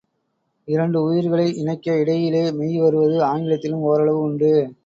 இரண்டு 0.67 1.03
உயிர்களை 1.03 1.55
இணைக்க 1.55 1.97
இடையிலே 1.97 2.51
மெய் 2.51 2.79
வருவது 2.79 3.23
ஆங்கிலத்திலும் 3.23 3.81
ஓரளவு 3.81 4.19
உண்டு. 4.19 4.73